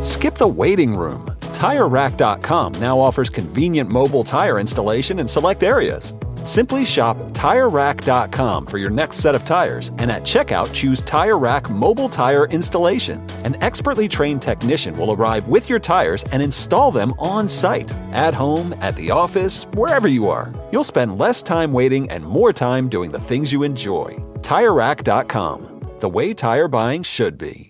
[0.00, 1.26] Skip the waiting room.
[1.60, 6.14] TireRack.com now offers convenient mobile tire installation in select areas.
[6.42, 11.68] Simply shop TireRack.com for your next set of tires and at checkout choose Tire Rack
[11.68, 13.22] Mobile Tire Installation.
[13.44, 18.32] An expertly trained technician will arrive with your tires and install them on site, at
[18.32, 20.54] home, at the office, wherever you are.
[20.72, 24.14] You'll spend less time waiting and more time doing the things you enjoy.
[24.40, 27.69] TireRack.com, the way tire buying should be.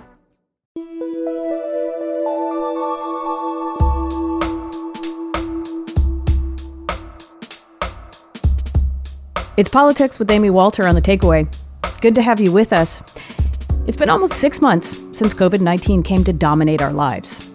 [9.61, 11.47] It's Politics with Amy Walter on the takeaway.
[12.01, 13.03] Good to have you with us.
[13.85, 17.47] It's been almost six months since COVID 19 came to dominate our lives.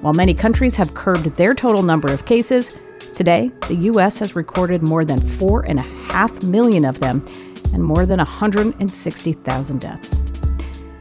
[0.00, 2.78] While many countries have curbed their total number of cases,
[3.12, 4.20] today the U.S.
[4.20, 7.20] has recorded more than 4.5 million of them
[7.74, 10.14] and more than 160,000 deaths.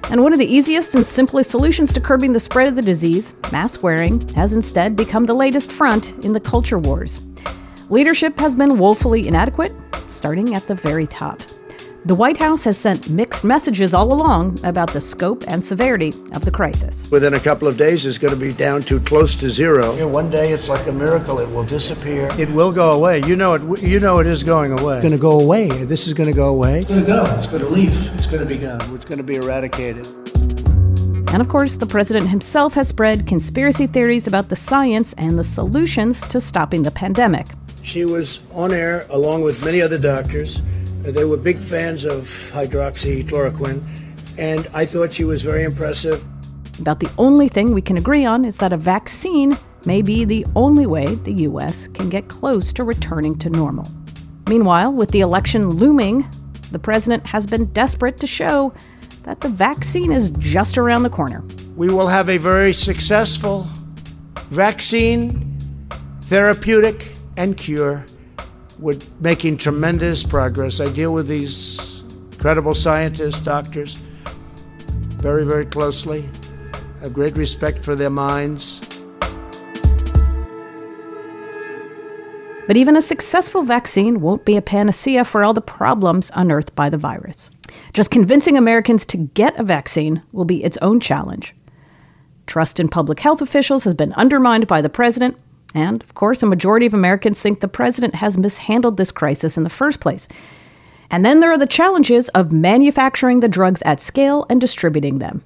[0.09, 3.35] And one of the easiest and simplest solutions to curbing the spread of the disease,
[3.51, 7.19] mask wearing, has instead become the latest front in the culture wars.
[7.89, 9.71] Leadership has been woefully inadequate,
[10.07, 11.41] starting at the very top.
[12.05, 16.45] The White House has sent mixed messages all along about the scope and severity of
[16.45, 17.09] the crisis.
[17.09, 19.95] Within a couple of days, it's going to be down to close to zero.
[19.95, 22.29] Yeah, one day, it's like a miracle; it will disappear.
[22.37, 23.23] It will go away.
[23.23, 23.81] You know it.
[23.81, 24.97] You know it is going away.
[24.97, 25.67] It's going to go away.
[25.85, 26.81] This is going to go away.
[26.81, 27.23] It's going to go.
[27.39, 28.15] It's going to leave.
[28.15, 28.95] It's going to be gone.
[28.95, 30.05] It's going to be eradicated.
[31.31, 35.43] And of course, the president himself has spread conspiracy theories about the science and the
[35.43, 37.47] solutions to stopping the pandemic.
[37.89, 40.61] She was on air along with many other doctors.
[41.01, 43.81] They were big fans of hydroxychloroquine,
[44.37, 46.23] and I thought she was very impressive.
[46.79, 50.45] About the only thing we can agree on is that a vaccine may be the
[50.55, 51.87] only way the U.S.
[51.87, 53.89] can get close to returning to normal.
[54.47, 56.29] Meanwhile, with the election looming,
[56.71, 58.71] the president has been desperate to show
[59.23, 61.43] that the vaccine is just around the corner.
[61.75, 63.65] We will have a very successful
[64.51, 65.57] vaccine,
[66.25, 68.05] therapeutic, and cure.
[68.79, 70.81] We're making tremendous progress.
[70.81, 76.25] I deal with these incredible scientists, doctors, very, very closely.
[76.73, 78.81] I have great respect for their minds.
[82.67, 86.89] But even a successful vaccine won't be a panacea for all the problems unearthed by
[86.89, 87.51] the virus.
[87.93, 91.55] Just convincing Americans to get a vaccine will be its own challenge.
[92.47, 95.37] Trust in public health officials has been undermined by the president,
[95.73, 99.63] and of course, a majority of Americans think the president has mishandled this crisis in
[99.63, 100.27] the first place.
[101.11, 105.43] And then there are the challenges of manufacturing the drugs at scale and distributing them.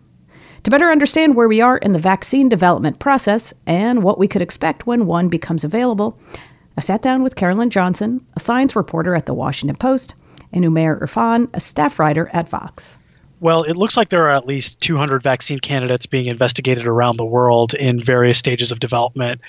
[0.63, 4.41] To better understand where we are in the vaccine development process and what we could
[4.41, 6.17] expect when one becomes available,
[6.77, 10.15] I sat down with Carolyn Johnson, a science reporter at the Washington Post,
[10.53, 13.02] and Umair Irfan, a staff writer at Vox.
[13.43, 17.25] Well, it looks like there are at least 200 vaccine candidates being investigated around the
[17.25, 19.41] world in various stages of development.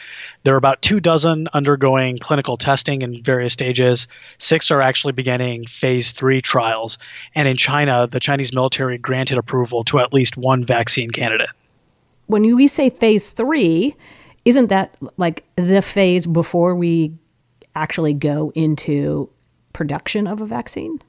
[0.42, 4.08] There are about two dozen undergoing clinical testing in various stages.
[4.38, 6.98] Six are actually beginning phase three trials.
[7.36, 11.50] And in China, the Chinese military granted approval to at least one vaccine candidate.
[12.26, 13.94] When we say phase three,
[14.44, 17.14] isn't that like the phase before we
[17.76, 19.30] actually go into
[19.72, 21.00] production of a vaccine?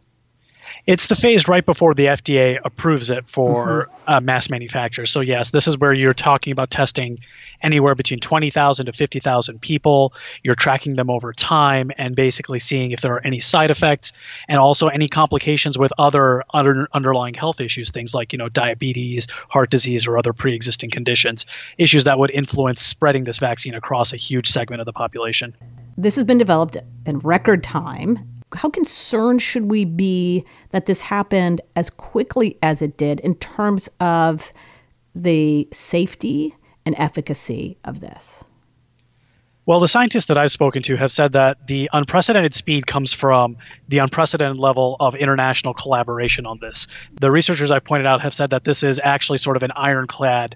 [0.88, 4.12] It's the phase right before the FDA approves it for mm-hmm.
[4.12, 5.08] uh, mass manufacture.
[5.08, 7.20] So yes, this is where you're talking about testing
[7.64, 10.14] anywhere between 20,000 to 50,000 people.
[10.44, 14.14] You're tracking them over time and basically seeing if there are any side effects
[14.48, 19.28] and also any complications with other under, underlying health issues, things like, you know, diabetes,
[19.50, 21.48] heart disease or other pre-existing conditions,
[21.80, 25.56] issues that would influence spreading this vaccine across a huge segment of the population.
[25.98, 26.78] This has been developed
[27.08, 32.98] in record time how concerned should we be that this happened as quickly as it
[32.98, 34.52] did in terms of
[35.14, 36.56] the safety
[36.86, 38.44] and efficacy of this?
[39.68, 43.58] Well, the scientists that I've spoken to have said that the unprecedented speed comes from
[43.88, 46.86] the unprecedented level of international collaboration on this.
[47.20, 50.56] The researchers I've pointed out have said that this is actually sort of an ironclad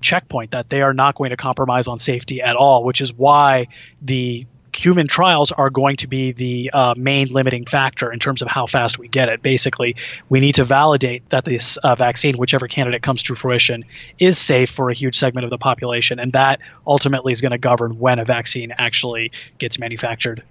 [0.00, 3.68] checkpoint, that they are not going to compromise on safety at all, which is why
[4.02, 4.44] the
[4.78, 8.66] human trials are going to be the uh, main limiting factor in terms of how
[8.66, 9.42] fast we get it.
[9.42, 9.96] Basically,
[10.28, 13.84] we need to validate that this uh, vaccine, whichever candidate comes to fruition,
[14.18, 17.58] is safe for a huge segment of the population, and that ultimately is going to
[17.58, 20.42] govern when a vaccine actually gets manufactured.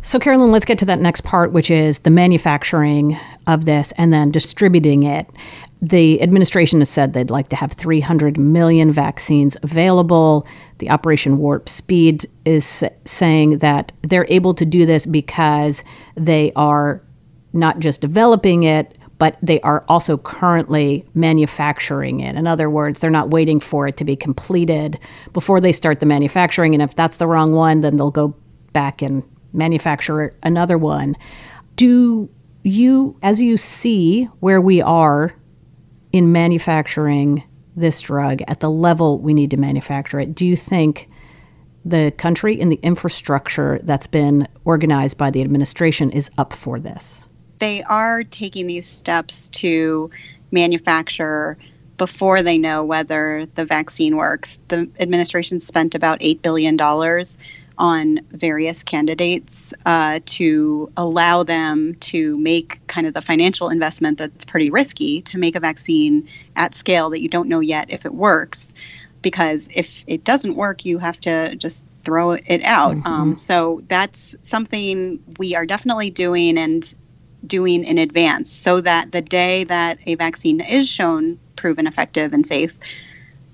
[0.00, 4.12] So, Carolyn, let's get to that next part, which is the manufacturing of this and
[4.12, 5.28] then distributing it
[5.80, 10.46] the administration has said they'd like to have 300 million vaccines available.
[10.78, 15.84] The Operation Warp Speed is saying that they're able to do this because
[16.16, 17.02] they are
[17.52, 22.36] not just developing it, but they are also currently manufacturing it.
[22.36, 24.98] In other words, they're not waiting for it to be completed
[25.32, 26.74] before they start the manufacturing.
[26.74, 28.34] And if that's the wrong one, then they'll go
[28.72, 29.22] back and
[29.52, 31.16] manufacture another one.
[31.74, 32.28] Do
[32.62, 35.34] you, as you see where we are
[36.18, 37.44] in manufacturing
[37.76, 41.06] this drug at the level we need to manufacture it, do you think
[41.84, 47.28] the country and the infrastructure that's been organized by the administration is up for this?
[47.60, 50.10] They are taking these steps to
[50.50, 51.56] manufacture
[51.98, 54.58] before they know whether the vaccine works.
[54.66, 56.76] The administration spent about $8 billion
[57.78, 64.44] on various candidates uh, to allow them to make kind of the financial investment that's
[64.44, 68.14] pretty risky to make a vaccine at scale that you don't know yet if it
[68.14, 68.74] works.
[69.22, 72.94] Because if it doesn't work, you have to just throw it out.
[72.94, 73.06] Mm-hmm.
[73.06, 76.94] Um, so that's something we are definitely doing and
[77.46, 82.46] doing in advance so that the day that a vaccine is shown proven effective and
[82.46, 82.76] safe,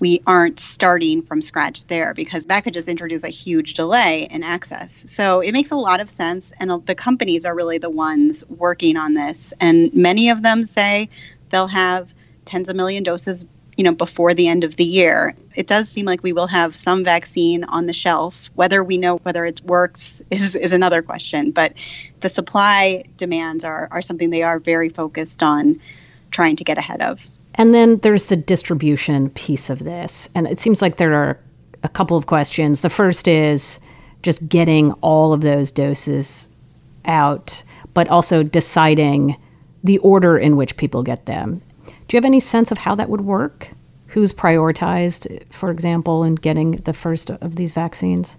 [0.00, 4.42] we aren't starting from scratch there because that could just introduce a huge delay in
[4.42, 5.04] access.
[5.06, 6.52] So it makes a lot of sense.
[6.58, 9.54] And the companies are really the ones working on this.
[9.60, 11.08] And many of them say
[11.50, 12.12] they'll have
[12.44, 13.46] tens of million doses
[13.76, 16.74] you know before the end of the year it does seem like we will have
[16.74, 21.50] some vaccine on the shelf whether we know whether it works is, is another question
[21.50, 21.72] but
[22.20, 25.80] the supply demands are, are something they are very focused on
[26.30, 30.28] trying to get ahead of and then there's the distribution piece of this.
[30.34, 31.38] And it seems like there are
[31.82, 32.80] a couple of questions.
[32.80, 33.80] The first is
[34.22, 36.48] just getting all of those doses
[37.04, 37.62] out,
[37.92, 39.36] but also deciding
[39.84, 41.60] the order in which people get them.
[41.86, 43.70] Do you have any sense of how that would work?
[44.08, 48.38] Who's prioritized, for example, in getting the first of these vaccines?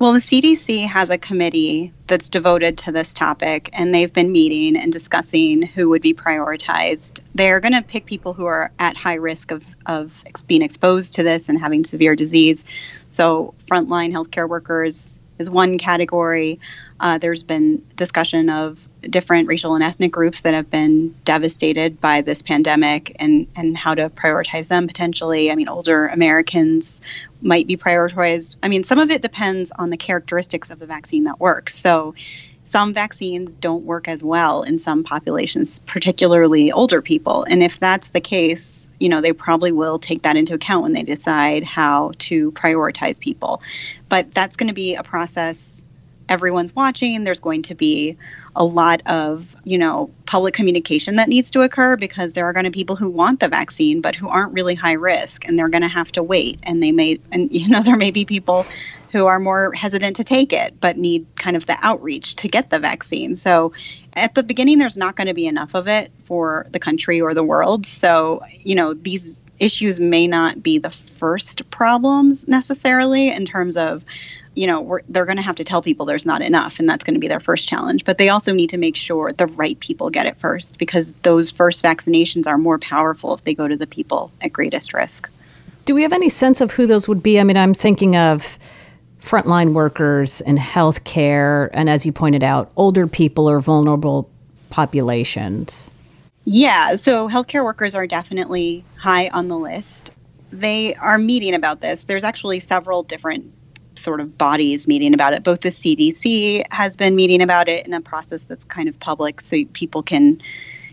[0.00, 4.76] Well, the CDC has a committee that's devoted to this topic, and they've been meeting
[4.76, 7.20] and discussing who would be prioritized.
[7.36, 11.22] They're going to pick people who are at high risk of, of being exposed to
[11.22, 12.64] this and having severe disease.
[13.08, 16.60] So, frontline healthcare workers is one category.
[17.00, 22.20] Uh, there's been discussion of different racial and ethnic groups that have been devastated by
[22.20, 25.50] this pandemic and, and how to prioritize them potentially.
[25.50, 27.00] I mean, older Americans
[27.42, 28.56] might be prioritized.
[28.62, 31.74] I mean, some of it depends on the characteristics of the vaccine that works.
[31.74, 32.14] So,
[32.64, 37.44] some vaccines don't work as well in some populations, particularly older people.
[37.44, 40.94] And if that's the case, you know, they probably will take that into account when
[40.94, 43.62] they decide how to prioritize people.
[44.08, 45.83] But that's going to be a process
[46.28, 47.24] everyone's watching.
[47.24, 48.16] There's going to be
[48.56, 52.64] a lot of, you know, public communication that needs to occur because there are going
[52.64, 55.68] to be people who want the vaccine but who aren't really high risk and they're
[55.68, 58.66] going to have to wait and they may and you know there may be people
[59.10, 62.70] who are more hesitant to take it but need kind of the outreach to get
[62.70, 63.36] the vaccine.
[63.36, 63.72] So
[64.14, 67.32] at the beginning there's not going to be enough of it for the country or
[67.32, 67.86] the world.
[67.86, 74.04] So, you know, these issues may not be the first problems necessarily in terms of
[74.54, 77.14] you know they're going to have to tell people there's not enough and that's going
[77.14, 78.04] to be their first challenge.
[78.04, 81.50] But they also need to make sure the right people get it first because those
[81.50, 85.28] first vaccinations are more powerful if they go to the people at greatest risk.
[85.84, 87.40] Do we have any sense of who those would be?
[87.40, 88.58] I mean i'm thinking of
[89.20, 94.30] frontline workers in healthcare and as you pointed out older people or vulnerable
[94.70, 95.90] populations.
[96.44, 100.12] Yeah so healthcare workers are definitely high on the list.
[100.52, 102.04] They are meeting about this.
[102.04, 103.52] There's actually several different
[104.04, 105.42] sort of bodies meeting about it.
[105.42, 109.40] Both the CDC has been meeting about it in a process that's kind of public,
[109.40, 110.40] so people can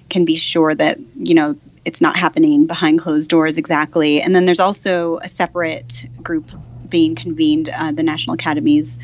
[0.10, 4.22] can be sure that you know it's not happening behind closed doors exactly.
[4.22, 6.52] And then there's also a separate group
[6.90, 9.00] being convened, uh, the National Academies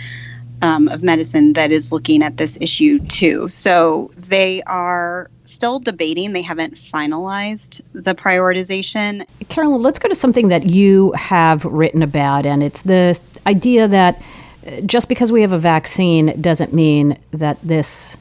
[0.62, 3.48] um, of medicine that is looking at this issue too.
[3.50, 6.34] So they are still debating.
[6.34, 9.26] They haven't finalized the prioritization.
[9.50, 14.22] Carolyn, let's go to something that you have written about, and it's the idea that
[14.66, 18.18] uh, just because we have a vaccine doesn't mean that this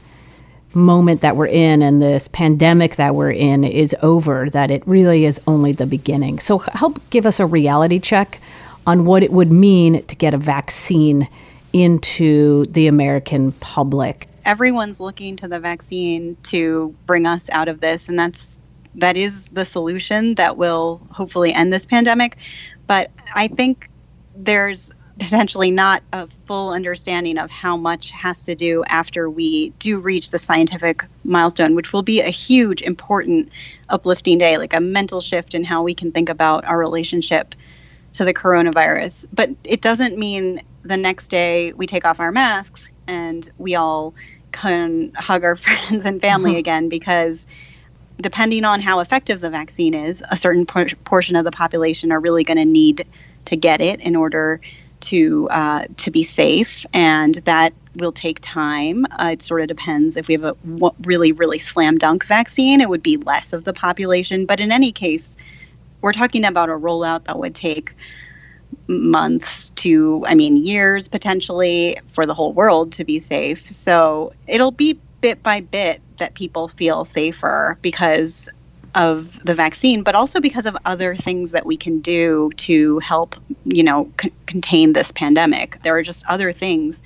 [0.73, 5.25] moment that we're in and this pandemic that we're in is over, that it really
[5.25, 6.39] is only the beginning.
[6.39, 8.39] So, help give us a reality check
[8.85, 11.27] on what it would mean to get a vaccine
[11.83, 14.27] into the American public.
[14.45, 18.57] Everyone's looking to the vaccine to bring us out of this, and that's
[18.95, 22.37] that is the solution that will hopefully end this pandemic.
[22.87, 23.89] But I think
[24.35, 29.99] there's potentially not a full understanding of how much has to do after we do
[29.99, 33.49] reach the scientific milestone, which will be a huge, important,
[33.89, 37.55] uplifting day, like a mental shift in how we can think about our relationship
[38.13, 39.25] to the coronavirus.
[39.33, 44.13] But it doesn't mean the next day we take off our masks and we all
[44.51, 46.59] can hug our friends and family mm-hmm.
[46.65, 47.47] again because
[48.21, 52.19] depending on how effective the vaccine is, a certain por- portion of the population are
[52.19, 53.05] really going to need
[53.45, 54.59] to get it in order
[54.99, 59.05] to uh, to be safe, and that will take time.
[59.11, 60.17] Uh, it sort of depends.
[60.17, 63.63] If we have a w- really really slam dunk vaccine, it would be less of
[63.63, 64.47] the population.
[64.47, 65.35] But in any case,
[66.01, 67.93] we're talking about a rollout that would take
[68.87, 73.69] months to, I mean, years potentially for the whole world to be safe.
[73.69, 78.49] So it'll be bit by bit that people feel safer because
[78.95, 83.35] of the vaccine, but also because of other things that we can do to help,
[83.65, 85.77] you know, c- contain this pandemic.
[85.83, 87.01] There are just other things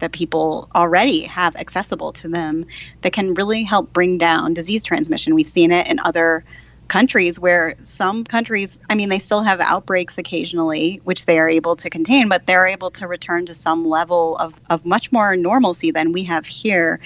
[0.00, 2.64] that people already have accessible to them
[3.02, 5.34] that can really help bring down disease transmission.
[5.34, 6.44] We've seen it in other
[6.88, 11.76] countries where some countries, I mean, they still have outbreaks occasionally, which they are able
[11.76, 15.90] to contain, but they're able to return to some level of, of much more normalcy
[15.90, 16.98] than we have here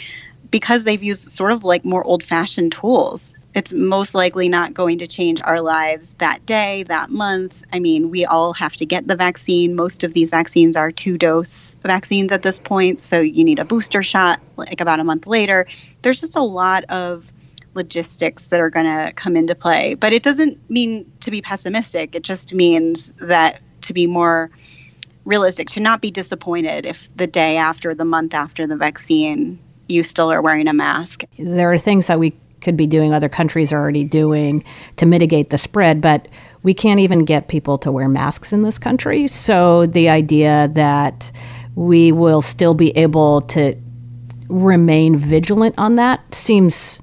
[0.50, 3.34] because they've used sort of like more old fashioned tools.
[3.54, 7.62] It's most likely not going to change our lives that day, that month.
[7.72, 9.74] I mean, we all have to get the vaccine.
[9.74, 13.00] Most of these vaccines are two dose vaccines at this point.
[13.00, 15.66] So you need a booster shot like about a month later.
[16.02, 17.31] There's just a lot of
[17.74, 19.94] logistics that are going to come into play.
[19.94, 22.14] But it doesn't mean to be pessimistic.
[22.14, 24.50] It just means that to be more
[25.24, 30.02] realistic, to not be disappointed if the day after, the month after the vaccine, you
[30.02, 31.24] still are wearing a mask.
[31.38, 34.64] There are things that we could be doing, other countries are already doing
[34.96, 36.28] to mitigate the spread, but
[36.62, 39.26] we can't even get people to wear masks in this country.
[39.26, 41.32] So the idea that
[41.74, 43.76] we will still be able to
[44.48, 47.02] remain vigilant on that seems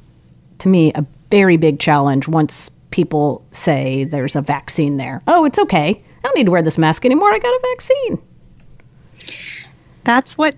[0.60, 5.22] to me a very big challenge once people say there's a vaccine there.
[5.28, 5.89] Oh, it's okay.
[5.89, 7.32] I don't need to wear this mask anymore.
[7.34, 8.22] I got a vaccine.
[10.04, 10.56] That's what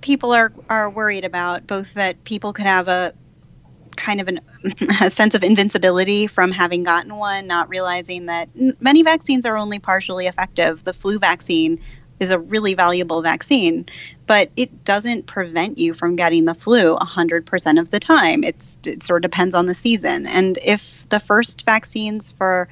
[0.00, 3.14] people are are worried about both that people could have a
[3.96, 4.40] kind of an,
[5.00, 8.48] a sense of invincibility from having gotten one, not realizing that
[8.80, 10.84] many vaccines are only partially effective.
[10.84, 11.80] The flu vaccine
[12.20, 13.86] is a really valuable vaccine,
[14.26, 18.42] but it doesn't prevent you from getting the flu 100% of the time.
[18.44, 20.26] It's, it sort of depends on the season.
[20.26, 22.68] And if the first vaccines for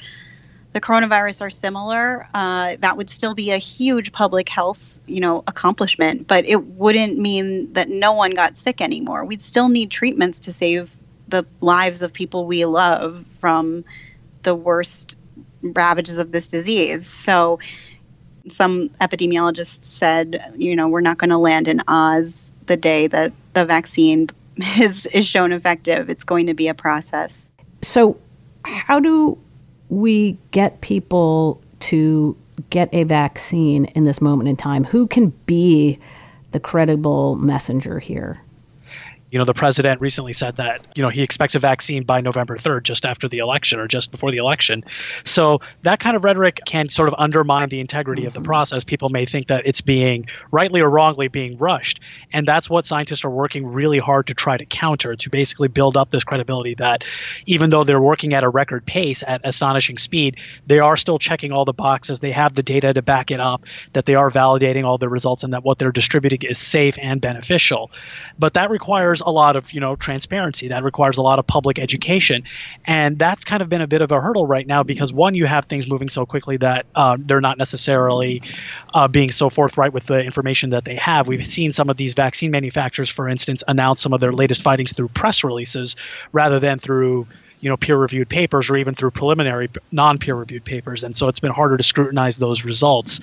[0.72, 5.44] the coronavirus are similar, uh, that would still be a huge public health, you know,
[5.46, 6.26] accomplishment.
[6.26, 9.24] But it wouldn't mean that no one got sick anymore.
[9.24, 10.96] We'd still need treatments to save
[11.28, 13.84] the lives of people we love from
[14.42, 15.16] the worst
[15.62, 17.06] ravages of this disease.
[17.06, 17.58] So
[18.48, 23.32] some epidemiologists said, you know, we're not going to land in Oz the day that
[23.52, 24.28] the vaccine
[24.80, 26.10] is is shown effective.
[26.10, 27.48] It's going to be a process.
[27.82, 28.18] So,
[28.64, 29.38] how do
[29.88, 32.36] we get people to
[32.70, 34.84] get a vaccine in this moment in time?
[34.84, 35.98] Who can be
[36.52, 38.40] the credible messenger here?
[39.32, 42.58] You know, the president recently said that, you know, he expects a vaccine by November
[42.58, 44.84] 3rd, just after the election or just before the election.
[45.24, 48.46] So that kind of rhetoric can sort of undermine the integrity of the mm-hmm.
[48.46, 48.84] process.
[48.84, 52.00] People may think that it's being rightly or wrongly being rushed.
[52.30, 55.96] And that's what scientists are working really hard to try to counter, to basically build
[55.96, 57.04] up this credibility that
[57.46, 60.36] even though they're working at a record pace at astonishing speed,
[60.66, 62.20] they are still checking all the boxes.
[62.20, 65.42] They have the data to back it up, that they are validating all the results,
[65.42, 67.90] and that what they're distributing is safe and beneficial.
[68.38, 70.68] But that requires a lot of you know transparency.
[70.68, 72.44] That requires a lot of public education,
[72.84, 75.46] and that's kind of been a bit of a hurdle right now because one, you
[75.46, 78.42] have things moving so quickly that uh, they're not necessarily
[78.94, 81.28] uh, being so forthright with the information that they have.
[81.28, 84.92] We've seen some of these vaccine manufacturers, for instance, announce some of their latest findings
[84.92, 85.96] through press releases
[86.32, 87.26] rather than through
[87.62, 91.04] you know peer reviewed papers or even through preliminary non peer reviewed papers.
[91.04, 93.20] And so it's been harder to scrutinize those results.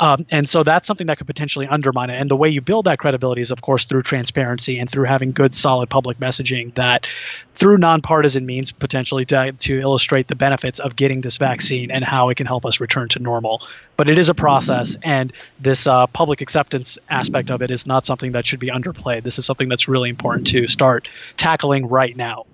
[0.00, 2.14] Um, and so that's something that could potentially undermine it.
[2.14, 5.32] And the way you build that credibility is of course through transparency and through having
[5.32, 7.06] good solid public messaging that
[7.54, 12.30] through nonpartisan means potentially to, to illustrate the benefits of getting this vaccine and how
[12.30, 13.62] it can help us return to normal.
[13.96, 18.06] But it is a process and this uh, public acceptance aspect of it is not
[18.06, 19.24] something that should be underplayed.
[19.24, 22.46] This is something that's really important to start tackling right now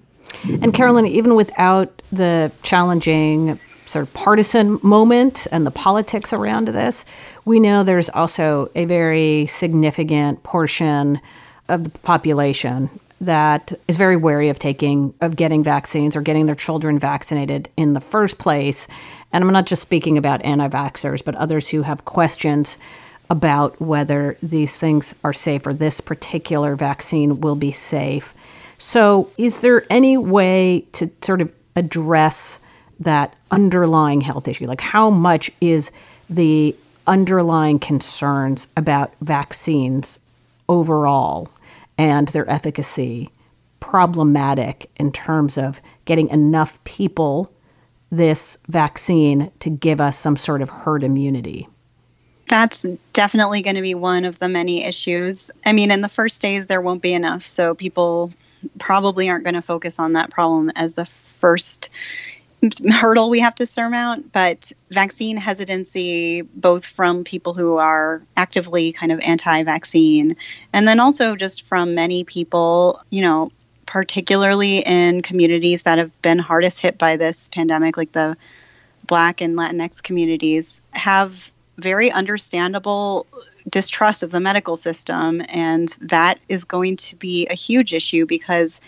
[0.45, 7.05] and Carolyn, even without the challenging sort of partisan moment and the politics around this,
[7.45, 11.21] we know there's also a very significant portion
[11.69, 12.89] of the population
[13.21, 17.93] that is very wary of taking of getting vaccines or getting their children vaccinated in
[17.93, 18.89] the first place.
[19.33, 22.79] And I'm not just speaking about anti-vaxxers, but others who have questions
[23.29, 28.35] about whether these things are safe or this particular vaccine will be safe.
[28.83, 32.61] So, is there any way to sort of address
[32.99, 34.67] that underlying health issue?
[34.67, 35.93] Like, how much is
[36.31, 36.75] the
[37.07, 40.19] underlying concerns about vaccines
[40.67, 41.49] overall
[41.99, 43.29] and their efficacy
[43.81, 47.53] problematic in terms of getting enough people
[48.11, 51.69] this vaccine to give us some sort of herd immunity?
[52.49, 55.51] That's definitely going to be one of the many issues.
[55.67, 57.45] I mean, in the first days, there won't be enough.
[57.45, 58.33] So people
[58.79, 61.89] probably aren't going to focus on that problem as the first
[62.91, 69.13] hurdle we have to surmount, but vaccine hesitancy, both from people who are actively kind
[69.13, 70.37] of anti vaccine,
[70.73, 73.51] and then also just from many people, you know,
[73.87, 78.37] particularly in communities that have been hardest hit by this pandemic, like the
[79.07, 83.27] Black and Latinx communities, have very understandable
[83.69, 85.43] distrust of the medical system.
[85.49, 88.81] And that is going to be a huge issue because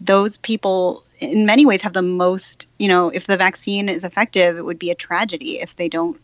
[0.00, 4.56] those people, in many ways, have the most, you know, if the vaccine is effective,
[4.56, 6.20] it would be a tragedy if they don't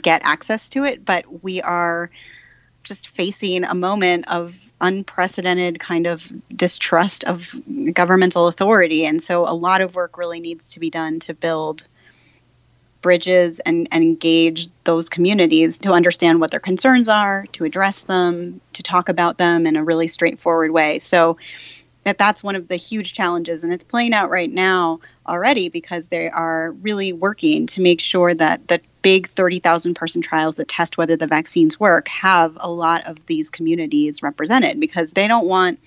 [0.00, 1.04] get access to it.
[1.04, 2.10] But we are
[2.82, 7.54] just facing a moment of unprecedented kind of distrust of
[7.92, 9.04] governmental authority.
[9.04, 11.86] And so a lot of work really needs to be done to build
[13.02, 18.60] bridges and, and engage those communities to understand what their concerns are, to address them,
[18.72, 20.98] to talk about them in a really straightforward way.
[20.98, 21.36] So
[22.04, 26.08] that that's one of the huge challenges and it's playing out right now already because
[26.08, 30.96] they are really working to make sure that the big 30,000 person trials that test
[30.96, 35.78] whether the vaccines work have a lot of these communities represented because they don't want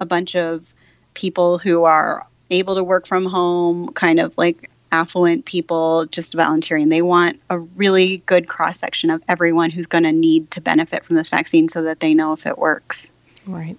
[0.00, 0.72] a bunch of
[1.14, 6.88] people who are able to work from home kind of like affluent people just volunteering.
[6.88, 11.04] They want a really good cross section of everyone who's going to need to benefit
[11.04, 13.10] from this vaccine so that they know if it works.
[13.46, 13.76] Right.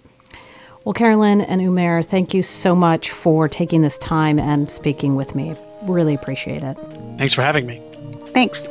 [0.83, 5.33] Well, Carolyn and Umair, thank you so much for taking this time and speaking with
[5.33, 5.55] me.
[5.83, 6.75] Really appreciate it.
[7.17, 7.81] Thanks for having me.
[8.19, 8.67] Thanks.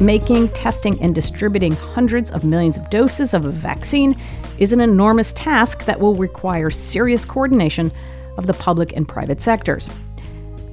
[0.00, 4.16] Making, testing, and distributing hundreds of millions of doses of a vaccine
[4.58, 7.90] is an enormous task that will require serious coordination
[8.36, 9.90] of the public and private sectors.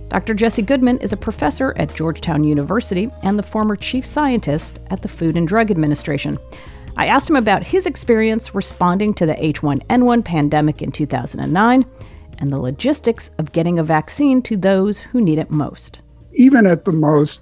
[0.10, 0.36] Dr.
[0.36, 5.08] Jesse Goodman is a professor at Georgetown University and the former chief scientist at the
[5.08, 6.38] Food and Drug Administration.
[6.96, 11.84] I asked him about his experience responding to the H1N1 pandemic in 2009
[12.38, 16.02] and the logistics of getting a vaccine to those who need it most.
[16.34, 17.42] Even at the most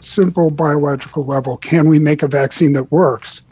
[0.00, 3.42] simple biological level, can we make a vaccine that works?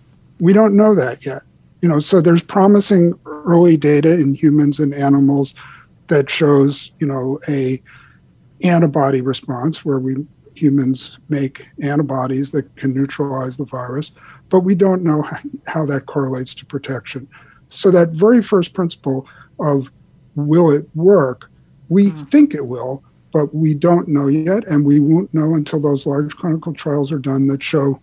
[0.41, 1.43] We don't know that yet
[1.87, 5.55] you know, so there's promising early data in humans and animals
[6.09, 7.83] that shows, you know, a
[8.63, 14.11] antibody response where we humans make antibodies that can neutralize the virus,
[14.49, 15.29] but we don't know
[15.67, 17.29] how that correlates to protection.
[17.69, 19.29] So that very first principle
[19.61, 19.91] of
[20.35, 21.51] will it work,
[21.89, 22.29] we mm.
[22.29, 23.05] think it will,
[23.37, 27.19] but we don't know yet, and we won't know until those large clinical trials are
[27.19, 28.01] done that show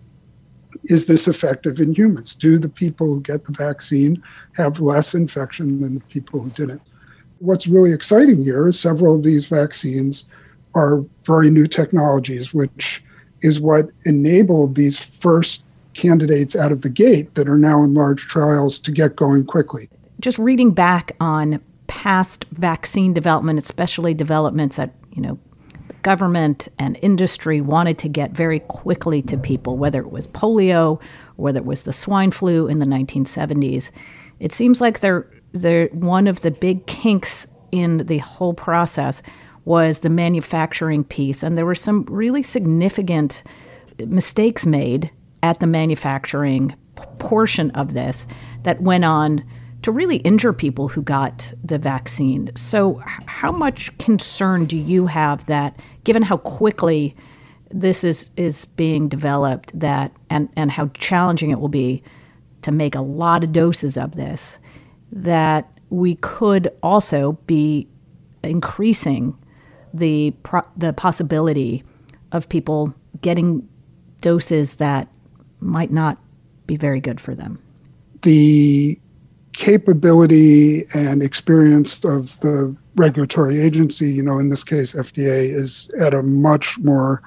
[0.84, 2.36] is this effective in humans?
[2.36, 4.22] Do the people who get the vaccine
[4.56, 6.84] have less infection than the people who didn't?
[7.40, 10.28] What's really exciting here is several of these vaccines
[10.76, 13.04] are very new technologies, which
[13.42, 15.66] is what enabled these first
[15.96, 19.90] candidates out of the gate that are now in large trials to get going quickly.
[20.20, 25.40] Just reading back on past vaccine development, especially developments that, you know,
[26.02, 31.02] government and industry wanted to get very quickly to people, whether it was polio,
[31.38, 33.92] whether it was the swine flu in the 1970s.
[34.40, 39.24] It seems like they're, they're one of the big kinks in the whole process
[39.66, 41.42] was the manufacturing piece.
[41.42, 43.44] And there were some really significant
[44.00, 45.10] mistakes made
[45.42, 46.76] at the manufacturing
[47.20, 48.28] portion of this
[48.64, 49.44] that went on
[49.84, 52.52] to really injure people who got the vaccine.
[52.56, 57.16] So, how much concern do you have that, given how quickly
[57.70, 62.02] this is is being developed, that and and how challenging it will be
[62.64, 64.58] to make a lot of doses of this,
[65.12, 67.88] that we could also be
[68.44, 69.38] increasing
[69.94, 71.84] the pro- the possibility
[72.32, 73.68] of people getting
[74.22, 75.08] doses that
[75.60, 76.18] might not
[76.68, 77.60] be very good for them.
[78.22, 78.98] The
[79.54, 86.14] capability and experience of the regulatory agency, you know, in this case, FDA, is at
[86.14, 87.22] a much more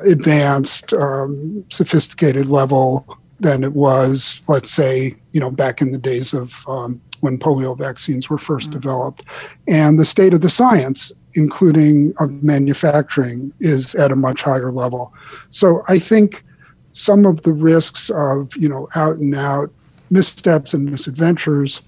[0.00, 6.32] advanced, um, sophisticated level than it was, let's say, you know, back in the days
[6.32, 8.72] of um, when polio vaccines were 1st mm-hmm.
[8.72, 9.24] developed.
[9.66, 15.12] And the state of the science, including of manufacturing, is at a much higher level.
[15.50, 16.44] So I think
[16.92, 19.72] some of the risks of, you know, out and out
[20.10, 21.82] missteps and misadventures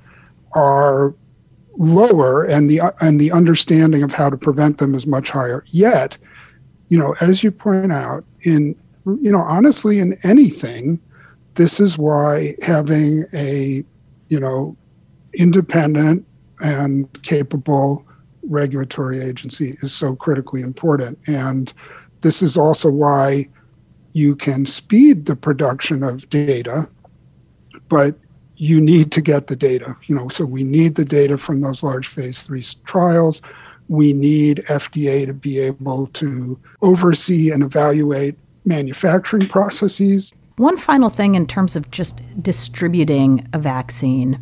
[0.52, 1.14] are
[1.76, 5.64] lower and the and the understanding of how to prevent them is much higher.
[5.66, 6.18] Yet
[6.88, 11.00] you know as you point out in you know honestly in anything
[11.54, 13.85] this is why having a
[14.28, 14.76] you know
[15.35, 16.26] independent
[16.61, 18.04] and capable
[18.42, 21.18] regulatory agency is so critically important.
[21.26, 21.72] And
[22.22, 23.48] this is also why
[24.12, 26.88] you can speed the production of data
[27.88, 28.14] but
[28.56, 29.96] you need to get the data.
[30.06, 33.40] You know, so we need the data from those large phase three trials.
[33.88, 40.33] We need FDA to be able to oversee and evaluate manufacturing processes.
[40.56, 44.38] One final thing in terms of just distributing a vaccine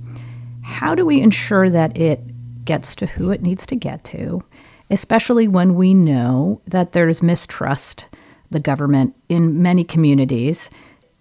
[0.69, 2.21] how do we ensure that it
[2.67, 4.43] gets to who it needs to get to,
[4.91, 8.07] especially when we know that there's mistrust
[8.51, 10.69] the government in many communities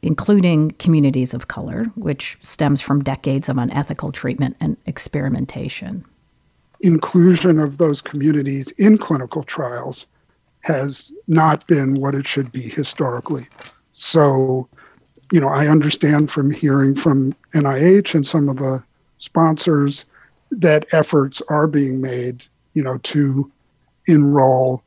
[0.01, 6.05] including communities of color, which stems from decades of unethical treatment and experimentation.
[6.81, 10.05] Inclusion of those communities in clinical trials
[10.61, 13.47] has not been what it should be historically.
[13.91, 14.69] So,
[15.31, 18.83] you know, I understand from hearing from NIH and some of the
[19.17, 20.05] sponsors
[20.51, 23.51] that efforts are being made, you know, to
[24.05, 24.83] enroll,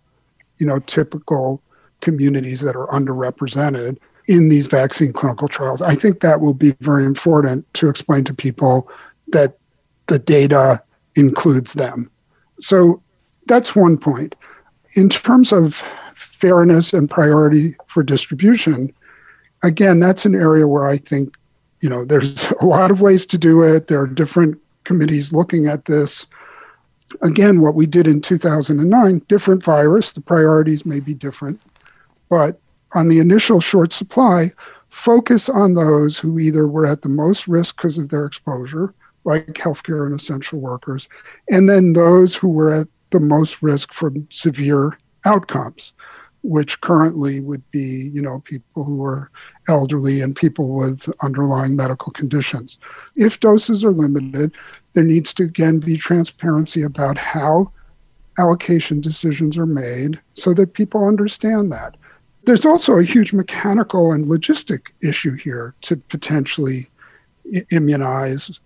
[0.59, 1.61] you know, typical
[2.01, 3.99] communities that are underrepresented
[4.31, 5.83] in these vaccine clinical trials.
[5.83, 8.89] I think that will be very important to explain to people
[9.33, 9.59] that
[10.07, 10.81] the data
[11.17, 12.09] includes them.
[12.61, 13.03] So
[13.47, 14.37] that's one point.
[14.95, 15.83] In terms of
[16.15, 18.95] fairness and priority for distribution,
[19.65, 21.37] again, that's an area where I think,
[21.81, 23.89] you know, there's a lot of ways to do it.
[23.89, 26.29] There are different committees looking at this.
[27.21, 31.61] Again, what we did in 2009, different virus, the priorities may be different,
[32.29, 32.61] but
[32.95, 34.53] on the initial short supply,
[34.89, 39.47] focus on those who either were at the most risk because of their exposure, like
[39.49, 41.09] healthcare and essential workers,
[41.49, 45.93] and then those who were at the most risk from severe outcomes,
[46.43, 49.31] which currently would be, you know, people who are
[49.69, 52.79] elderly and people with underlying medical conditions.
[53.17, 54.53] If doses are limited,
[54.95, 57.73] there needs to again be transparency about how
[58.39, 61.97] allocation decisions are made so that people understand that.
[62.45, 66.89] There's also a huge mechanical and logistic issue here to potentially
[67.71, 68.61] immunize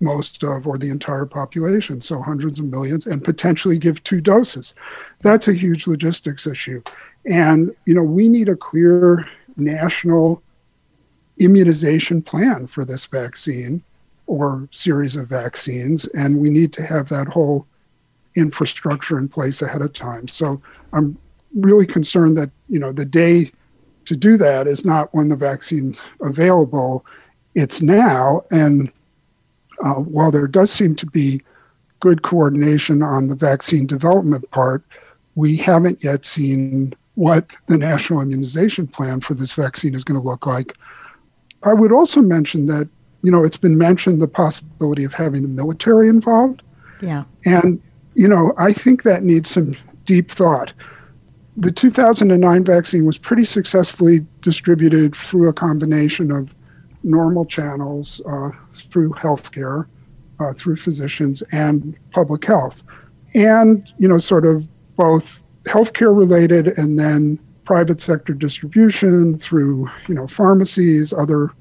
[0.00, 4.74] most of or the entire population, so hundreds of millions, and potentially give two doses.
[5.20, 6.82] That's a huge logistics issue.
[7.30, 10.42] And, you know, we need a clear national
[11.38, 13.82] immunization plan for this vaccine
[14.26, 17.66] or series of vaccines, and we need to have that whole
[18.34, 20.26] infrastructure in place ahead of time.
[20.28, 20.60] So
[20.92, 21.16] I'm
[21.54, 23.50] really concerned that you know the day
[24.06, 27.04] to do that is not when the vaccine's available;
[27.54, 28.44] it's now.
[28.50, 28.90] And
[29.82, 31.42] uh, while there does seem to be
[32.00, 34.84] good coordination on the vaccine development part,
[35.34, 40.26] we haven't yet seen what the national immunization plan for this vaccine is going to
[40.26, 40.76] look like.
[41.62, 42.88] I would also mention that
[43.22, 46.62] you know it's been mentioned the possibility of having the military involved.
[47.00, 47.24] Yeah.
[47.44, 47.80] And
[48.14, 50.72] you know, I think that needs some deep thought
[51.56, 56.54] the 2009 vaccine was pretty successfully distributed through a combination of
[57.04, 59.86] normal channels uh, through healthcare,
[60.40, 62.82] uh, through physicians, and public health,
[63.34, 70.14] and you know, sort of both healthcare related and then private sector distribution through you
[70.14, 71.52] know pharmacies, other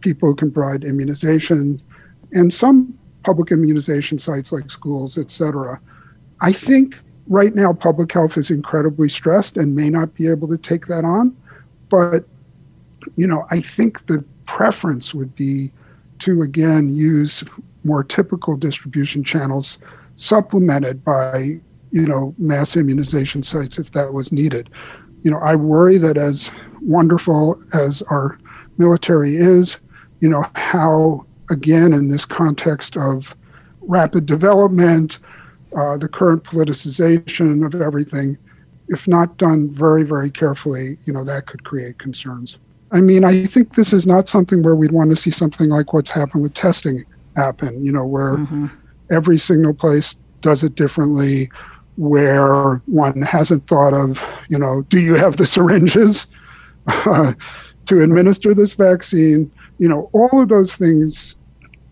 [0.00, 1.80] people who can provide immunization,
[2.32, 5.80] and some public immunization sites like schools, et cetera.
[6.40, 10.58] I think right now, public health is incredibly stressed and may not be able to
[10.58, 11.36] take that on.
[11.90, 12.24] But,
[13.16, 15.72] you know, I think the preference would be
[16.20, 17.42] to again use
[17.84, 19.78] more typical distribution channels
[20.16, 21.58] supplemented by
[21.90, 24.68] you know mass immunization sites if that was needed
[25.22, 26.50] you know i worry that as
[26.82, 28.38] wonderful as our
[28.78, 29.78] military is
[30.20, 33.36] you know how again in this context of
[33.80, 35.18] rapid development
[35.76, 38.36] uh, the current politicization of everything
[38.88, 42.58] if not done very very carefully you know that could create concerns
[42.90, 45.92] i mean i think this is not something where we'd want to see something like
[45.92, 47.04] what's happened with testing
[47.36, 48.66] happen you know where mm-hmm.
[49.10, 51.48] every single place does it differently
[51.96, 56.26] where one hasn't thought of, you know, do you have the syringes
[56.86, 57.32] uh,
[57.86, 59.50] to administer this vaccine?
[59.78, 61.36] You know, all of those things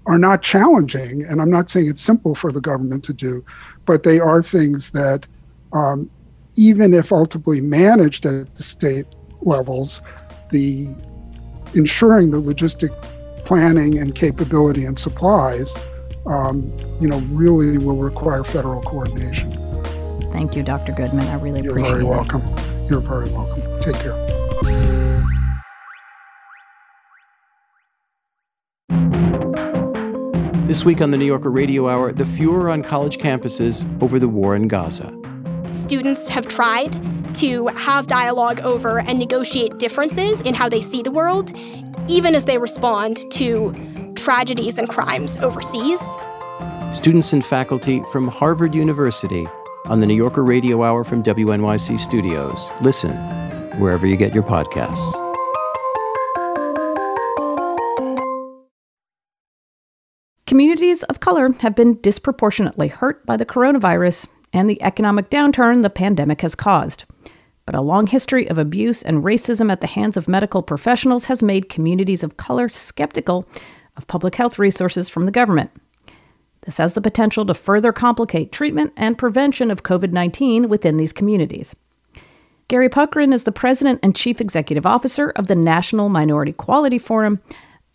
[0.07, 3.45] are not challenging, and I'm not saying it's simple for the government to do,
[3.90, 5.26] but they are things that,
[5.72, 6.09] um,
[6.55, 9.05] even if ultimately managed at the state
[9.42, 10.00] levels,
[10.50, 10.94] the
[11.74, 12.92] ensuring the logistic
[13.44, 15.74] planning and capability and supplies,
[16.26, 19.50] um, you know, really will require federal coordination.
[20.31, 20.92] Thank you, Dr.
[20.92, 21.26] Goodman.
[21.26, 22.03] I really You're appreciate it.
[22.03, 22.42] You're very welcome.
[22.88, 23.81] You're very welcome.
[23.81, 24.39] Take care.
[30.70, 34.28] This week on the New Yorker Radio Hour, the furor on college campuses over the
[34.28, 35.12] war in Gaza.
[35.72, 36.96] Students have tried
[37.38, 41.52] to have dialogue over and negotiate differences in how they see the world,
[42.06, 43.74] even as they respond to
[44.14, 46.00] tragedies and crimes overseas.
[46.92, 49.48] Students and faculty from Harvard University
[49.87, 52.70] on the New Yorker Radio Hour from WNYC Studios.
[52.80, 53.16] Listen
[53.80, 55.30] wherever you get your podcasts.
[60.50, 65.88] Communities of color have been disproportionately hurt by the coronavirus and the economic downturn the
[65.88, 67.04] pandemic has caused.
[67.66, 71.40] But a long history of abuse and racism at the hands of medical professionals has
[71.40, 73.48] made communities of color skeptical
[73.96, 75.70] of public health resources from the government.
[76.62, 81.12] This has the potential to further complicate treatment and prevention of COVID 19 within these
[81.12, 81.76] communities.
[82.66, 87.40] Gary Puckrein is the president and chief executive officer of the National Minority Quality Forum,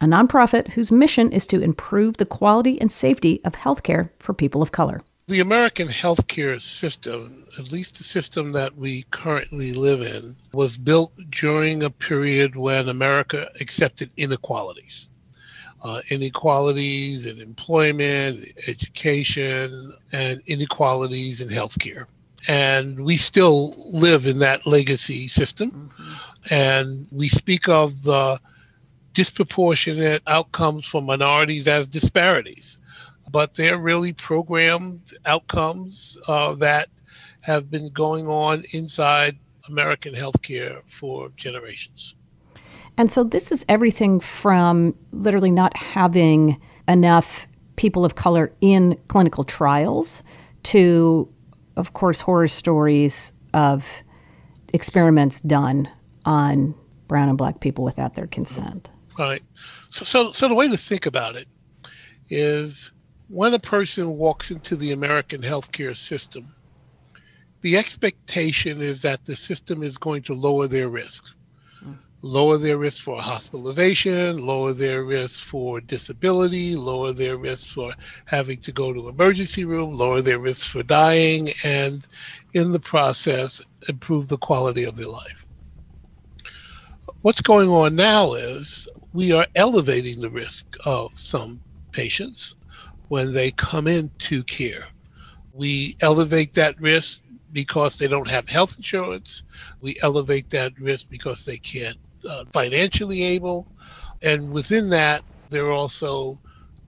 [0.02, 4.62] a nonprofit whose mission is to improve the quality and safety of healthcare for people
[4.62, 5.02] of color.
[5.28, 11.12] The American healthcare system, at least the system that we currently live in, was built
[11.32, 15.08] during a period when America accepted inequalities
[15.86, 22.06] uh, inequalities in employment, education, and inequalities in healthcare.
[22.48, 25.70] And we still live in that legacy system.
[25.72, 26.14] Mm-hmm.
[26.52, 28.40] And we speak of the
[29.16, 32.80] disproportionate outcomes for minorities as disparities.
[33.32, 36.90] But they're really programmed outcomes uh, that
[37.42, 42.16] have been going on inside American healthcare for generations.
[42.98, 49.44] And so this is everything from literally not having enough people of color in clinical
[49.44, 50.24] trials
[50.64, 51.28] to,
[51.76, 54.04] of course, horror stories of
[54.74, 55.90] experiments done
[56.26, 56.76] on
[57.08, 58.92] brown and black people without their consent.
[59.18, 59.42] Right.
[59.90, 61.48] So, so, so the way to think about it
[62.30, 62.92] is
[63.30, 66.54] when a person walks into the American healthcare system,
[67.62, 71.34] the expectation is that the system is going to lower their risk
[71.84, 71.98] mm.
[72.22, 77.94] lower their risk for hospitalization, lower their risk for disability, lower their risk for
[78.26, 82.06] having to go to emergency room, lower their risk for dying, and
[82.54, 85.46] in the process, improve the quality of their life.
[87.22, 91.62] What's going on now is we are elevating the risk of some
[91.94, 92.58] patients
[93.08, 94.88] when they come into care.
[95.54, 97.22] We elevate that risk
[97.54, 99.44] because they don't have health insurance.
[99.80, 101.96] We elevate that risk because they can't
[102.30, 103.68] uh, financially able.
[104.22, 106.38] And within that, there are also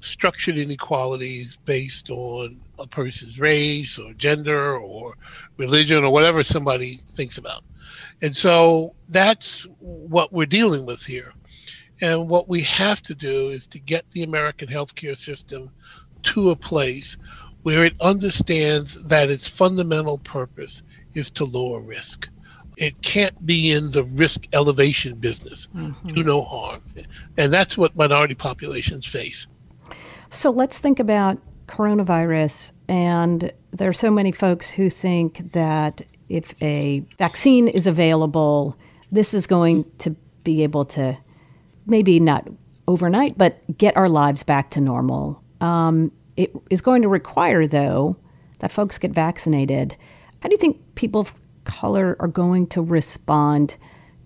[0.01, 5.15] structured inequalities based on a person's race or gender or
[5.55, 7.63] religion or whatever somebody thinks about.
[8.21, 11.31] And so that's what we're dealing with here.
[12.01, 15.69] And what we have to do is to get the American healthcare system
[16.23, 17.17] to a place
[17.63, 20.83] where it understands that its fundamental purpose
[21.13, 22.29] is to lower risk
[22.77, 25.67] it can't be in the risk elevation business.
[25.75, 26.09] Mm-hmm.
[26.09, 26.81] Do no harm.
[27.37, 29.47] And that's what minority populations face.
[30.29, 32.73] So let's think about coronavirus.
[32.87, 38.77] And there are so many folks who think that if a vaccine is available,
[39.11, 40.11] this is going to
[40.43, 41.17] be able to
[41.87, 42.47] maybe not
[42.87, 45.41] overnight, but get our lives back to normal.
[45.61, 48.17] Um, it is going to require, though,
[48.59, 49.95] that folks get vaccinated.
[50.41, 53.77] How do you think people of color are going to respond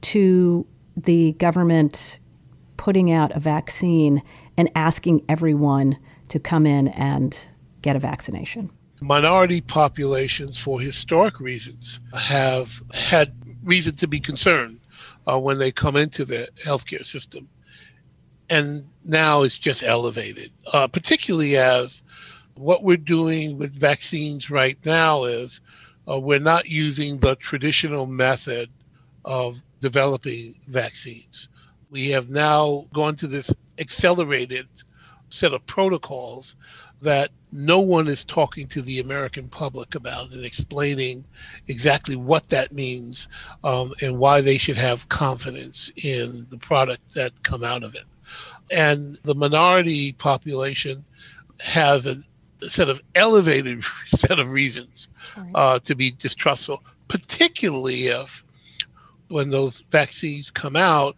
[0.01, 0.65] to
[0.97, 2.19] the government
[2.77, 4.21] putting out a vaccine
[4.57, 5.97] and asking everyone
[6.29, 7.47] to come in and
[7.81, 8.69] get a vaccination?
[9.01, 14.79] Minority populations, for historic reasons, have had reason to be concerned
[15.25, 17.49] uh, when they come into the healthcare system.
[18.51, 22.03] And now it's just elevated, uh, particularly as
[22.55, 25.61] what we're doing with vaccines right now is
[26.09, 28.69] uh, we're not using the traditional method
[29.23, 31.47] of developing vaccines.
[31.91, 34.67] We have now gone to this accelerated
[35.29, 36.57] set of protocols
[37.01, 41.25] that no one is talking to the American public about and explaining
[41.69, 43.29] exactly what that means
[43.63, 48.03] um, and why they should have confidence in the product that come out of it.
[48.71, 51.03] And the minority population
[51.59, 52.15] has a
[52.67, 55.07] set of elevated set of reasons
[55.55, 58.43] uh, to be distrustful, particularly if
[59.29, 61.15] when those vaccines come out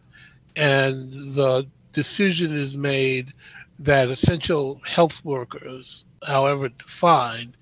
[0.56, 3.34] and the decision is made
[3.80, 7.56] that essential health workers, however defined,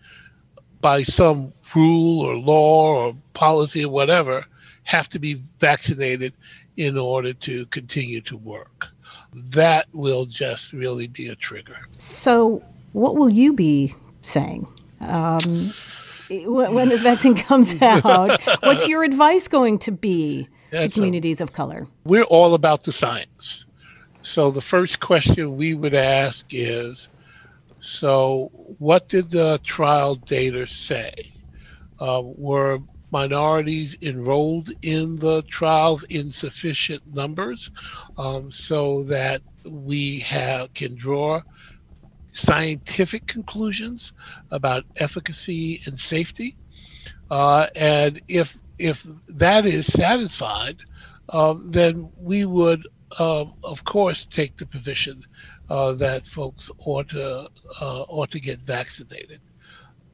[0.81, 4.45] by some rule or law or policy or whatever,
[4.83, 6.33] have to be vaccinated
[6.75, 8.87] in order to continue to work.
[9.33, 11.77] That will just really be a trigger.
[11.97, 12.63] So,
[12.93, 14.67] what will you be saying?
[14.99, 15.73] Um,
[16.29, 21.87] when this vaccine comes out, what's your advice going to be to communities of color?
[22.03, 23.65] We're all about the science.
[24.21, 27.09] So the first question we would ask is
[27.79, 31.33] so, what did the trial data say?
[31.99, 32.79] Uh, were
[33.11, 37.71] minorities enrolled in the trials in sufficient numbers
[38.17, 41.41] um, so that we have, can draw
[42.31, 44.13] scientific conclusions
[44.51, 46.55] about efficacy and safety?
[47.29, 50.77] Uh, and if if that is satisfied,
[51.29, 52.83] um, then we would
[53.19, 55.21] um, of course, take the position
[55.69, 57.49] uh, that folks ought to
[57.81, 59.41] uh, ought to get vaccinated,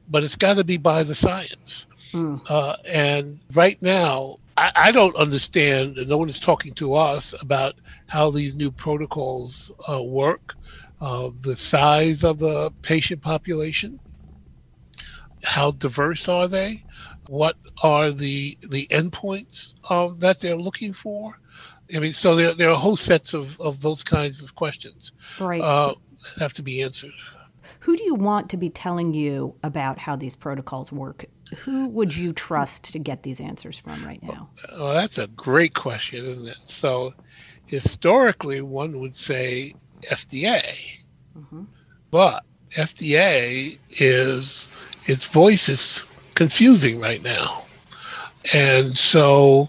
[0.08, 1.86] but it's got to be by the science.
[2.12, 2.40] Mm.
[2.48, 7.34] Uh, and right now, I, I, don't understand, and no one is talking to us
[7.40, 7.74] about
[8.06, 10.54] how these new protocols uh, work,
[11.00, 14.00] uh, the size of the patient population,
[15.44, 16.82] how diverse are they,
[17.28, 21.38] what are the the endpoints um, that they're looking for
[21.94, 25.60] I mean, so there, there are whole sets of, of those kinds of questions right.
[25.60, 27.12] uh, that have to be answered.
[27.80, 31.26] Who do you want to be telling you about how these protocols work?
[31.56, 34.50] Who would you trust to get these answers from right now?
[34.72, 36.58] Well, that's a great question, isn't it?
[36.66, 37.14] So,
[37.66, 40.98] historically, one would say FDA,
[41.36, 41.64] mm-hmm.
[42.10, 44.68] but FDA is
[45.06, 47.64] its voice is confusing right now,
[48.54, 49.68] and so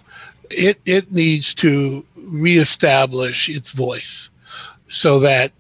[0.50, 4.30] it it needs to reestablish its voice
[4.88, 5.52] so that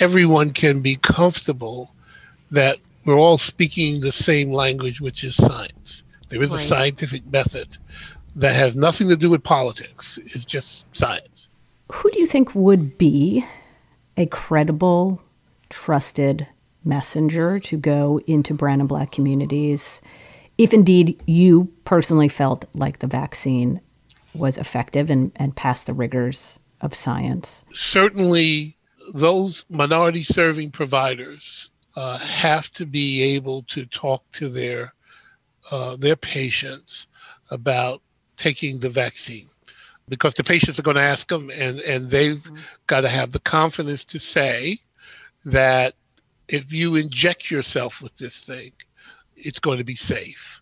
[0.00, 1.94] everyone can be comfortable
[2.50, 6.02] that we're all speaking the same language, which is science.
[6.28, 6.60] There is right.
[6.60, 7.78] a scientific method
[8.34, 11.48] that has nothing to do with politics, it's just science.
[11.90, 13.46] Who do you think would be
[14.16, 15.22] a credible,
[15.70, 16.46] trusted
[16.84, 20.02] messenger to go into brown and black communities
[20.58, 23.80] if indeed you personally felt like the vaccine
[24.34, 27.64] was effective and, and passed the rigors of science?
[27.70, 28.76] Certainly,
[29.14, 34.92] those minority serving providers uh, have to be able to talk to their
[35.70, 37.06] uh, their patients
[37.50, 38.00] about
[38.36, 39.46] taking the vaccine
[40.08, 42.54] because the patients are going to ask them and, and they've mm-hmm.
[42.86, 44.78] got to have the confidence to say
[45.44, 45.94] that
[46.48, 48.70] if you inject yourself with this thing,
[49.34, 50.60] it's going to be safe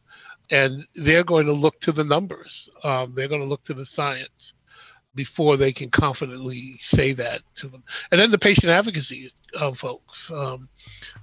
[0.50, 2.68] and they're going to look to the numbers.
[2.82, 4.54] Um, they're going to look to the science
[5.14, 7.82] before they can confidently say that to them.
[8.10, 10.68] And then the patient advocacy uh, folks, um,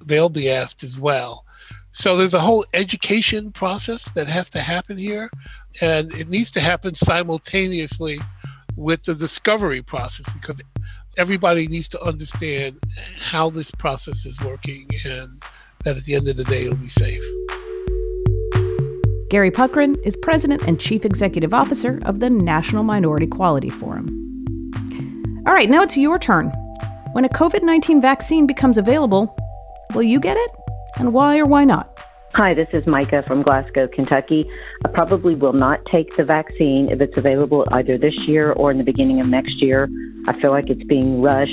[0.05, 1.45] they'll be asked as well.
[1.93, 5.29] So there's a whole education process that has to happen here,
[5.81, 8.19] and it needs to happen simultaneously
[8.77, 10.61] with the discovery process because
[11.17, 12.79] everybody needs to understand
[13.17, 15.43] how this process is working and
[15.83, 17.21] that at the end of the day it'll be safe.
[19.31, 24.09] Gary Puckrein is President and Chief Executive Officer of the National Minority Quality Forum.
[25.47, 26.51] All right, now it's your turn.
[27.13, 29.33] When a COVID 19 vaccine becomes available,
[29.93, 30.51] will you get it?
[30.97, 31.97] And why or why not?
[32.33, 34.43] Hi, this is Micah from Glasgow, Kentucky.
[34.83, 38.79] I probably will not take the vaccine if it's available either this year or in
[38.79, 39.87] the beginning of next year.
[40.27, 41.51] I feel like it's being rushed.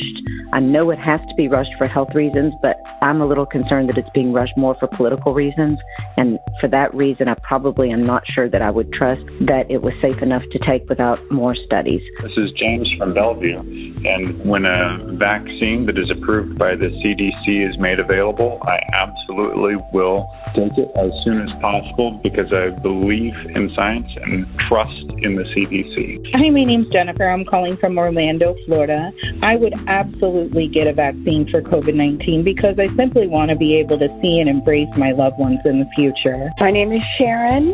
[0.52, 3.90] I know it has to be rushed for health reasons, but I'm a little concerned
[3.90, 5.78] that it's being rushed more for political reasons.
[6.16, 9.82] And for that reason, I probably am not sure that I would trust that it
[9.82, 12.00] was safe enough to take without more studies.
[12.22, 13.58] This is James from Bellevue.
[13.58, 19.76] And when a vaccine that is approved by the CDC is made available, I absolutely
[19.92, 25.34] will take it as soon as possible because I believe in science and trust in
[25.34, 26.30] the CDC.
[26.34, 27.28] Hi, my name's Jennifer.
[27.28, 29.10] I'm calling from Orlando, Florida.
[29.42, 33.76] I would absolutely get a vaccine for COVID 19 because I simply want to be
[33.76, 36.50] able to see and embrace my loved ones in the future.
[36.60, 37.72] My name is Sharon,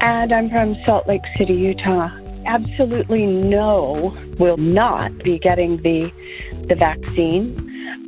[0.00, 2.10] and I'm from Salt Lake City, Utah
[2.46, 6.10] absolutely no will not be getting the
[6.68, 7.56] the vaccine.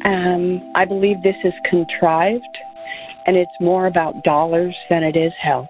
[0.05, 2.59] Um, I believe this is contrived,
[3.27, 5.69] and it's more about dollars than it is health.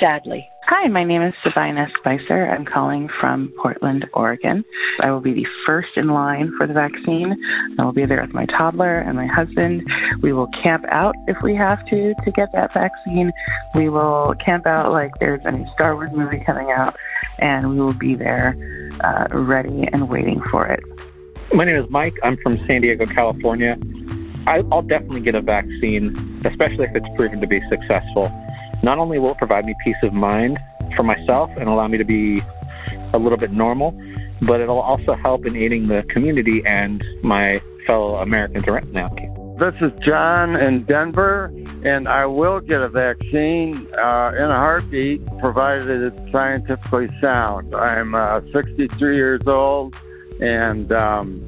[0.00, 0.48] Sadly.
[0.64, 2.50] Hi, my name is Sabina Spicer.
[2.50, 4.64] I'm calling from Portland, Oregon.
[5.00, 7.36] I will be the first in line for the vaccine.
[7.78, 9.86] I will be there with my toddler and my husband.
[10.22, 13.32] We will camp out if we have to to get that vaccine.
[13.74, 16.96] We will camp out like there's a new Star Wars movie coming out
[17.38, 18.56] and we will be there
[19.04, 20.80] uh, ready and waiting for it.
[21.54, 22.16] My name is Mike.
[22.24, 23.78] I'm from San Diego, California.
[24.48, 28.32] I, will definitely get a vaccine, especially if it's proven to be successful.
[28.86, 30.60] Not only will it provide me peace of mind
[30.94, 32.40] for myself and allow me to be
[33.12, 34.00] a little bit normal,
[34.42, 39.08] but it'll also help in aiding the community and my fellow Americans around now.
[39.58, 41.46] This is John in Denver,
[41.84, 47.74] and I will get a vaccine uh, in a heartbeat, provided it's scientifically sound.
[47.74, 49.96] I'm uh, 63 years old
[50.40, 51.44] and um,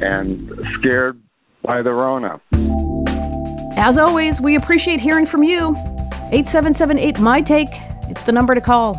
[0.00, 1.20] and scared
[1.60, 2.40] by the Rona.
[3.76, 5.76] As always, we appreciate hearing from you.
[6.32, 7.68] 8778 My Take.
[8.08, 8.94] It's the number to call.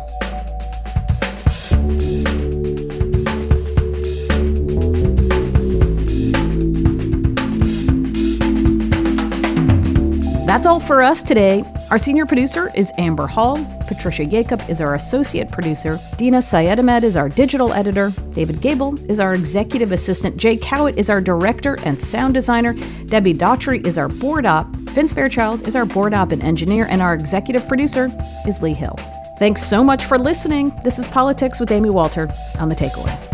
[10.46, 11.64] That's all for us today.
[11.90, 13.56] Our senior producer is Amber Hall.
[13.88, 15.98] Patricia Jacob is our associate producer.
[16.16, 18.12] Dina Syed is our digital editor.
[18.30, 20.36] David Gable is our executive assistant.
[20.36, 22.74] Jay Cowit is our director and sound designer.
[23.06, 24.68] Debbie Daughtry is our board op.
[24.94, 26.86] Vince Fairchild is our board op and engineer.
[26.88, 28.12] And our executive producer
[28.46, 28.94] is Lee Hill.
[29.38, 30.70] Thanks so much for listening.
[30.84, 32.30] This is Politics with Amy Walter
[32.60, 33.33] on The Takeaway.